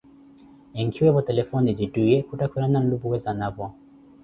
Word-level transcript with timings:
Enkiweevo 0.81 1.21
telefone 1.29 1.67
ti 1.77 1.85
twiiye, 1.91 2.17
khuttakhukana 2.27 2.77
nlupuwe 2.81 3.17
zanapo. 3.23 3.65